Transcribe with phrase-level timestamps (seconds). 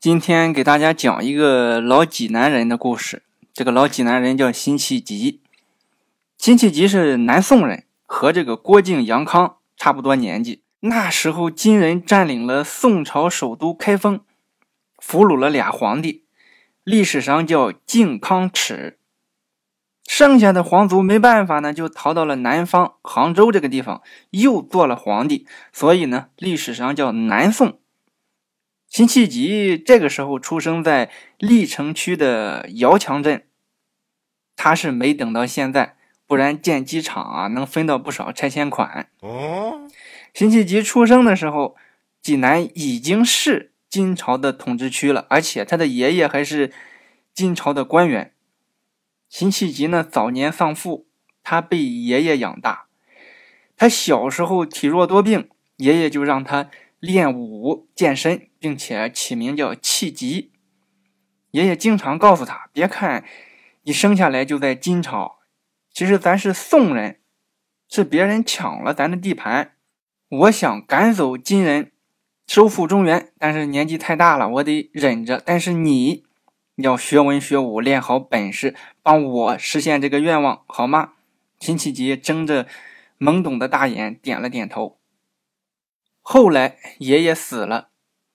[0.00, 3.22] 今天给大家讲一个老济南人的故事。
[3.54, 5.40] 这个老济南人叫辛弃疾。
[6.36, 10.60] 辛弃疾是南宋人，和这个郭靖、杨康差不多年纪。
[10.80, 14.20] 那时候金人占领了宋朝首都开封，
[14.98, 16.24] 俘虏了俩皇帝，
[16.84, 18.98] 历史上叫靖康耻。
[20.06, 25.46] 剩下的皇族没办法呢，就逃到了南方杭州这个地方，又做了皇帝。
[25.72, 27.80] 所以呢，历史上叫南宋。
[28.88, 33.44] 辛弃疾这个时候出生在历城区的姚墙镇，
[34.54, 35.96] 他是没等到现在，
[36.28, 39.08] 不然建机场啊能分到不少拆迁款。
[39.20, 39.88] 哦，
[40.32, 41.74] 辛弃疾出生的时候，
[42.22, 46.72] 济南已经是金朝的统治区了，而且他的爷爷还是
[47.32, 48.30] 金朝的官员。
[49.34, 51.08] 辛弃疾呢早年丧父，
[51.42, 52.86] 他被爷爷养大，
[53.76, 56.70] 他小时候体弱多病，爷爷就让他。
[57.00, 60.52] 练武健身，并且起名叫弃疾。
[61.50, 63.24] 爷爷经常告诉他：“别看
[63.82, 65.40] 你生下来就在金朝，
[65.92, 67.18] 其实咱是宋人，
[67.90, 69.72] 是别人抢了咱的地盘。
[70.28, 71.90] 我想赶走金人，
[72.46, 75.42] 收复中原，但是年纪太大了，我得忍着。
[75.44, 76.24] 但是你
[76.76, 81.12] 要学文学武，练好本事，帮我实现这个愿望，好吗？”
[81.60, 82.66] 辛弃疾睁着
[83.18, 84.98] 懵懂的大眼，点了点头。
[86.20, 87.88] 后来爷爷死了，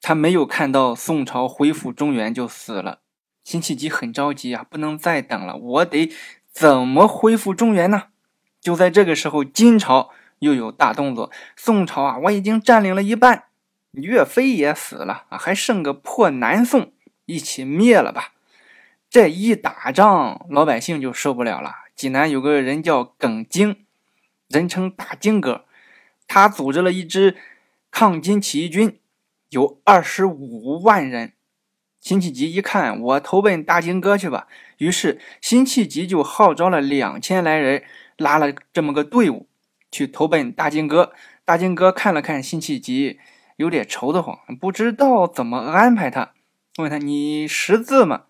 [0.00, 3.00] 他没有看到宋朝恢复中原就死了。
[3.44, 6.10] 辛弃疾很着急啊，不能再等了，我得
[6.50, 8.04] 怎么恢复中原呢？
[8.58, 11.30] 就在这个时候，金朝又有大动作。
[11.54, 13.44] 宋朝啊，我已经占领了一半，
[13.92, 16.93] 岳飞也死了啊，还剩个破南宋，
[17.26, 18.32] 一起灭了吧。
[19.10, 21.72] 这一打仗，老百姓就受不了了。
[21.94, 23.84] 济南有个人叫耿京，
[24.48, 25.64] 人称大京哥，
[26.26, 27.36] 他组织了一支。
[27.96, 28.98] 抗金起义军
[29.50, 31.34] 有二十五万人，
[32.00, 34.48] 辛弃疾一看，我投奔大金哥去吧。
[34.78, 37.84] 于是辛弃疾就号召了两千来人，
[38.16, 39.46] 拉了这么个队伍
[39.92, 41.12] 去投奔大金哥。
[41.44, 43.20] 大金哥看了看辛弃疾，
[43.54, 46.33] 有点愁得慌，不知道怎么安排他。
[46.76, 48.24] 问他：“你识字吗？”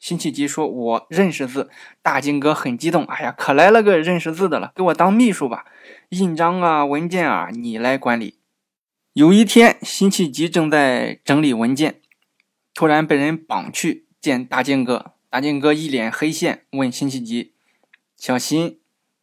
[0.00, 1.70] 辛弃疾说：“我认识字。”
[2.02, 5.64] 大金哥很激动：“哎呀，可来了个认识字的了，给我当秘书吧，
[6.10, 8.38] 印章啊、文件啊，你来管理。”
[9.14, 12.00] 有一天，辛弃疾正在整理文件，
[12.74, 15.12] 突然被人绑去见大金哥。
[15.30, 17.54] 大金哥一脸黑线，问辛弃疾
[18.18, 18.80] ：“小心，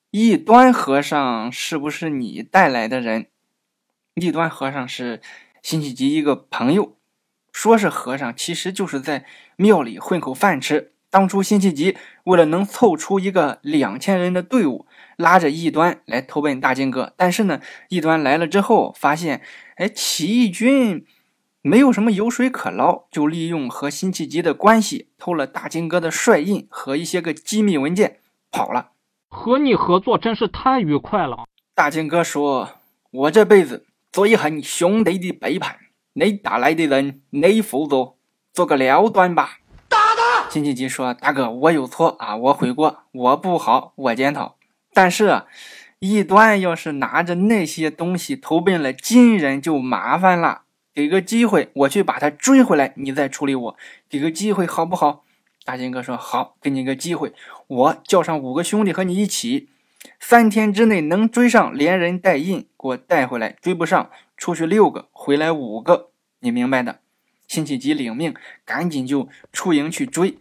[0.10, 3.28] 异端和尚是不是你带来的人？”
[4.16, 5.22] 异端和尚是
[5.62, 6.98] 辛弃疾一个朋友，
[7.52, 9.26] 说是和尚，其实就是在
[9.56, 10.94] 庙里混口饭吃。
[11.10, 14.86] 当初辛弃疾为了能凑出一个两千人的队伍，
[15.18, 17.14] 拉着异端来投奔大金哥。
[17.18, 19.42] 但是呢，异端来了之后，发现，
[19.76, 21.06] 哎，起义军
[21.62, 28.20] 没有什么油水可捞，就利用和辛弃疾的关系，偷了大金哥的帅印和一些个机密文件，
[28.50, 28.92] 跑了。
[29.28, 31.46] 和你合作真是太愉快了。
[31.76, 32.80] 大金哥说
[33.12, 35.78] ：“我这辈子最恨兄弟的背叛，
[36.14, 38.16] 你打来的人，你负责
[38.54, 44.58] 做个了断吧。”打他辛弃疾说：“大哥，我有错啊，我悔过，我不好，我检讨。
[44.94, 45.48] 但是，啊
[46.00, 50.64] 异端要是拿着那些东西投奔了金人，就麻烦了。
[50.94, 53.78] 给个机会，我去把他追回来，你再处理我。
[54.10, 55.24] 给个机会，好不好？”
[55.64, 57.34] 大金哥说：“好，给你个机会，
[57.68, 59.70] 我叫上五个兄弟和你一起，
[60.20, 63.56] 三天之内能追上，连人带印给我带回来。
[63.62, 64.10] 追不上，
[64.42, 66.10] 出去六个，回来五个，
[66.40, 66.98] 你明白的。”
[67.48, 68.34] 辛弃疾领命，
[68.66, 70.40] 赶紧就出营去追。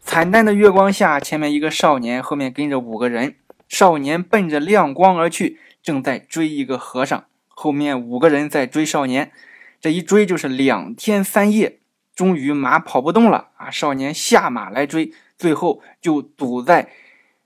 [0.00, 3.34] 惨淡的月光下，前面一个少年，后面跟着五个人。
[3.68, 7.24] 少年奔着亮光而去，正在追一个和尚。
[7.48, 9.32] 后面五个人在追少年，
[9.80, 11.80] 这一追就是两天三夜。
[12.14, 13.68] 终于马跑不动了啊！
[13.70, 16.90] 少年下马来追，最后就堵在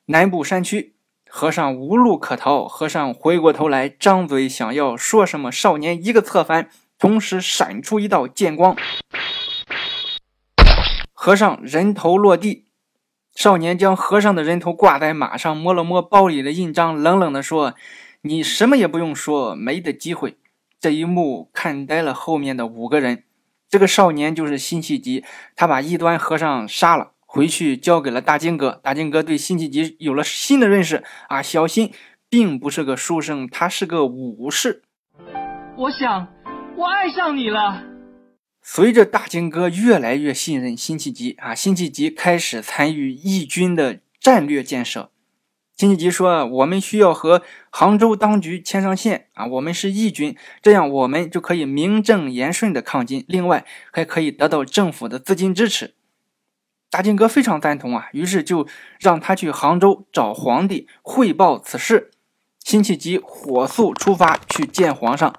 [0.06, 0.94] 南部山区。
[1.36, 6.70] 和尚无路可逃，和尚回过头来，张嘴想要说什么，少年一个侧翻。
[6.96, 8.76] 同时闪出一道剑光，
[11.12, 12.66] 和尚人头落地。
[13.34, 17.75] 少年将和尚的人头挂在马上，摸了摸包里的印章，冷冷地说
[18.22, 20.38] ：“你什么也不用说，没的机会。”
[20.78, 23.25] 这一幕看呆了后面的五个人。
[23.69, 25.25] 这个少年就是辛弃疾，
[25.56, 28.81] 他把异端和尚杀了，回去交给了大金哥。
[28.81, 31.92] 大金哥对辛弃疾有了新的认识啊，小辛，
[32.31, 34.82] 并不是个书生，他是个武士。
[35.76, 36.28] 我想。
[36.76, 37.82] 我爱上你了。
[38.62, 45.10] 随着大金哥越来越信任辛弃疾啊，辛弃疾开始参与义军的战略建设。
[45.76, 55.94] 辛弃疾说：“我们需要和杭州当局牵上线啊，我们是义军，这样我们就可以名正言顺的抗金，另外还可以得到政府的资金支持。”
[56.94, 58.69] 大金哥非常赞同啊，于是就
[59.00, 62.12] 让他去杭州找皇帝汇报此事。
[62.61, 65.35] 辛弃疾火速出发去见皇上，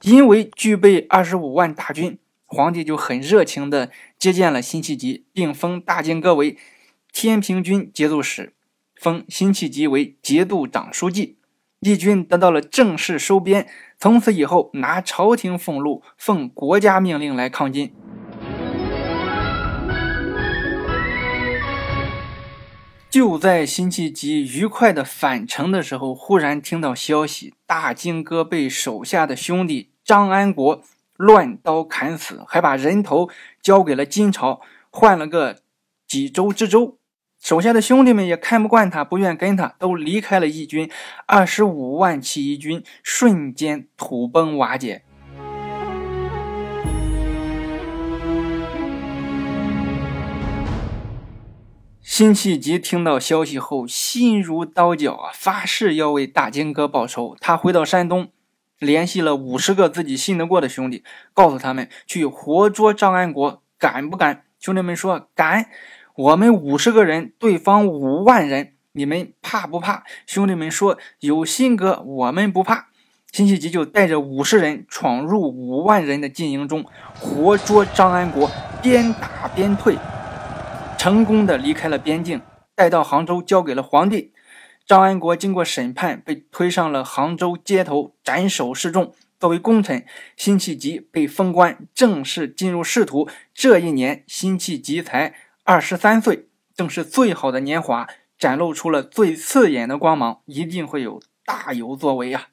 [0.00, 6.58] 因为具备二十五万大军，皇帝就很热情地接见了辛弃疾，并封大金哥为
[7.12, 8.54] 天平军节度使。
[8.96, 11.38] 封辛弃疾为节度长书记，
[11.78, 13.68] 义军得到了正式收编。
[14.00, 17.94] 从此以后，拿朝廷俸禄，奉国家命令来抗金。
[23.10, 30.82] 就在辛弃疾愉快的返程的时候，忽然听到消息：大金哥被手下的兄弟张安国
[31.16, 33.30] 乱刀砍死，还把人头
[33.62, 34.60] 交给了金朝，
[34.90, 35.62] 换了个
[36.06, 36.98] 济州知州。
[37.40, 40.90] 手下的兄弟们也看不惯他，不愿跟他，都离开了义军。
[41.24, 45.02] 二十五万起义军瞬间土崩瓦解。
[52.18, 57.36] 辛弃疾听到消息后，心如刀绞啊，发誓要为大金哥报仇。
[57.40, 58.30] 他回到山东，
[58.80, 64.42] 联系了五十个自己信得过的兄弟，告诉他们去活捉张安国，敢不敢？
[64.58, 65.66] 兄弟们说敢。
[66.16, 70.02] 我们五十个人，对方五万人，你们怕不怕？
[70.26, 72.88] 兄弟们说有心哥，我们不怕。
[73.30, 76.84] 辛弃疾就带着五十人闯入五万人的阵营中，
[77.20, 78.50] 活捉张安国，
[78.82, 79.96] 边打边退，
[80.98, 82.42] 成功的离开了边境，
[82.74, 84.32] 带到杭州交给了皇帝。
[84.84, 90.04] 张安国经过审判，被推上了杭州街头斩首示众，作为功臣。
[90.36, 93.28] 辛弃疾被封官，正式进入仕途。
[93.54, 95.34] 这一年，辛弃疾才。
[95.62, 102.48] 二十三岁，正是最好的年华，展露出了最刺眼的光芒，一定会有大有作为呀！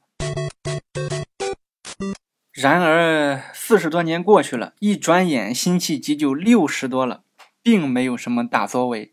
[2.53, 7.23] 然而，四十多年过去了，一转眼，辛弃疾就六十多了，
[7.65, 9.11] 并没有什么大作为。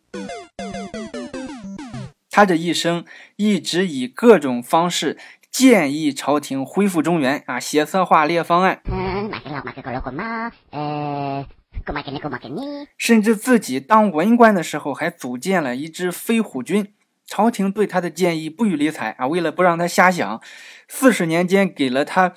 [2.30, 3.06] 他这一生
[3.36, 5.16] 一直以各种方式
[5.50, 8.82] 建议朝廷恢复中原啊，写策划、列方案。
[12.98, 16.92] 甚至自己当文官的时候，还组建了一支飞虎军。
[17.24, 19.26] 朝廷对他的建议不予理睬啊！
[19.26, 20.42] 为了不让他瞎想，
[20.86, 22.34] 四十年间给了他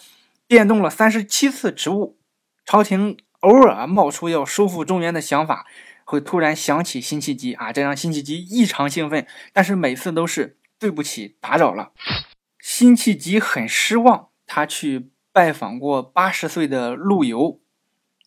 [0.48, 2.18] 变动了三十七次职务。
[2.66, 5.66] 朝廷偶尔冒出要收复中原的想法，
[6.06, 9.28] 会突然想起辛弃疾啊，这让辛弃疾异常兴奋。
[9.52, 11.92] 但是每次都是对不起，打扰了。
[12.60, 17.60] 辛弃疾很失望，他去拜访过八十岁的陆游。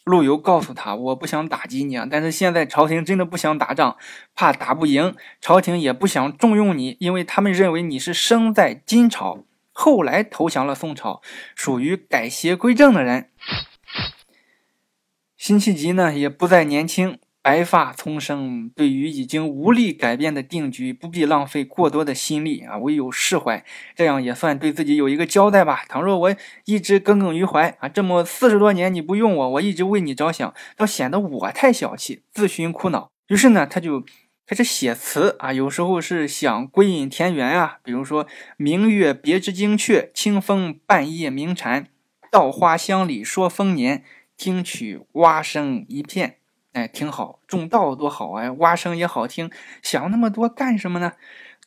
[0.05, 3.99] 陆游告诉他：“我不想打击你啊，但是现在朝廷真的不想打仗，
[4.35, 11.21] 怕打不赢，朝廷也不想重用你，因为他们认为你是生在金朝，后来投降了宋朝，
[11.55, 13.31] 属于改邪归正的人。”
[15.37, 17.19] 辛弃疾呢，也不再年轻。
[17.49, 23.65] 白发丛生，对于已经无力改变的定局，不必浪费过多的心力啊，唯有释怀，
[23.97, 25.83] 这样也算对自己有一个交代吧。
[25.89, 26.37] 倘若我
[26.67, 33.11] 一直耿耿于怀啊，这么四十多年你不用我，我一直为你着想，倒显得我太小气，自寻苦恼。
[33.29, 34.05] 于是呢，他就
[34.47, 38.27] 开始写词啊，有时候是想归隐田园啊，比如说
[38.59, 41.87] “明月别枝惊鹊，清风半夜鸣蝉，
[42.31, 44.05] 稻花香里说丰年，
[44.37, 46.35] 听取蛙声一片。”
[46.79, 49.51] 哎，挺好，种稻多好啊，蛙声也好听。
[49.83, 51.15] 想那么多干什么呢？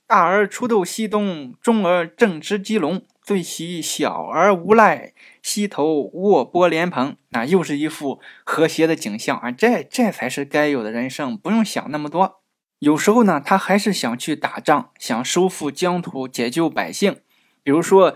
[0.08, 7.18] 大儿锄豆溪东，中儿正织鸡笼，最喜小儿无赖，溪头卧剥莲蓬。
[7.32, 9.52] 那又是一副和谐的景象啊！
[9.52, 12.40] 这这才是该有的人生，不用想那么多。
[12.80, 17.18] 有时候呢，他还是想去打仗，想收复疆土，解救百姓。
[17.64, 18.16] 比如说，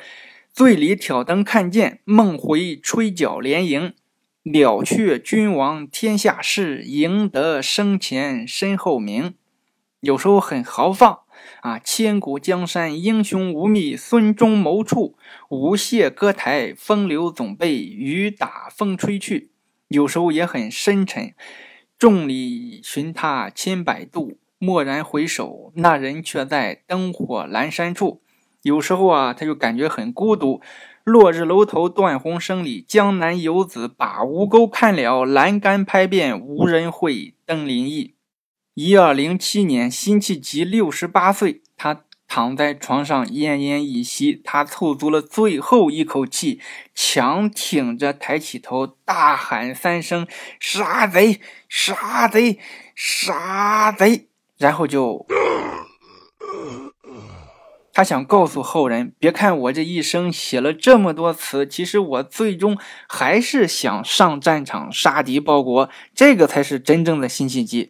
[0.53, 3.93] 醉里挑灯看剑，梦回吹角连营。
[4.45, 9.33] 了却君王天下事，赢得生前身后名。
[10.01, 11.21] 有时候很豪放
[11.61, 11.79] 啊！
[11.79, 15.17] 千古江山英雄无觅，孙中谋处，
[15.49, 19.49] 舞榭歌台，风流总被雨打风吹去。
[19.87, 21.33] 有时候也很深沉，
[21.97, 28.21] 众里寻他千百度，蓦然回首，那人却在灯火阑珊处。
[28.61, 30.61] 有时候啊，他就感觉很孤独。
[31.05, 38.15] 落日楼头断鸿声里，江南游子把吴钩看了，栏杆拍遍无人会，登临意。
[38.73, 46.59] 一二零七年，辛弃疾六十八岁，他躺在床上奄奄一息，他凑足了最后一口气，
[46.95, 50.25] 强挺着抬起头，大喊三声
[50.59, 51.39] ：“杀贼！
[51.69, 52.57] 杀贼！
[52.95, 55.27] 杀贼！”然后就
[57.95, 67.89] 他想告诉后人，别看我这一生写了这么多词，其实我最终还是想上战场杀敌报国，这个才是真正的辛弃疾。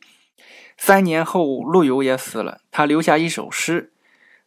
[0.78, 3.94] 三年后，陆游也死了，他留下一首诗：“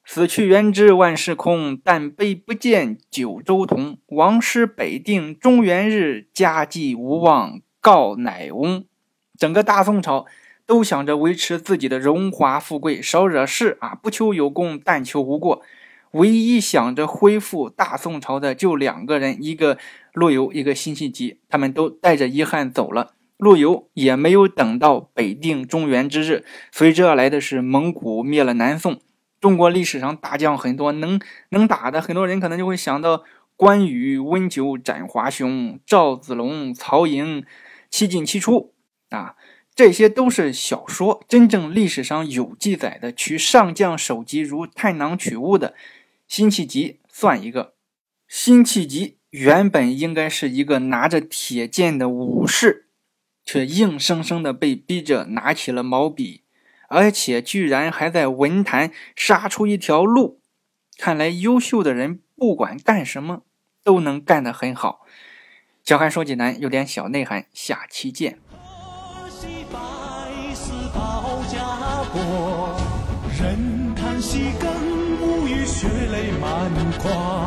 [0.07, 3.99] 死去元知万事空，但悲不见九州同。
[4.11, 8.85] 王师北定中原日，家祭无忘告乃翁。”
[9.37, 10.27] 整个大宋朝。
[10.69, 13.95] 都想着维持自己的荣华富贵，少惹事啊！
[13.95, 15.63] 不求有功，但求无过。
[16.11, 19.79] 唯一想着恢复大宋朝的就两个人，一个
[20.13, 21.41] 陆游，一个辛弃疾。
[21.49, 23.15] 他们都带着遗憾走了。
[23.39, 29.01] 陆游也没有等到北定中原之日，随之而来的是蒙古灭了南宋。
[29.41, 33.23] 中国历史上大将很多，能能打的，很多人可能就会想到
[33.57, 37.43] 关羽、温酒斩华雄、赵子龙、曹营，
[37.89, 38.75] 七进七出
[39.09, 39.37] 啊。
[39.79, 45.77] 这些都是小说，真正历史上有记载的取上将首级如探囊取物的，
[46.27, 47.75] 辛弃疾算一个。
[48.27, 52.87] 辛弃疾原本应该是一个拿着铁剑的武士，
[53.45, 56.43] 却硬生生的被逼着拿起了毛笔，
[56.89, 60.41] 而且居然还在文坛杀出一条路。
[60.97, 63.43] 看来优秀的人不管干什么
[63.85, 65.07] 都能干得很好。
[65.85, 68.41] 小韩说济南有点小内涵，下期见。
[73.39, 74.69] 人叹息，更
[75.21, 77.38] 无语，血泪满眶。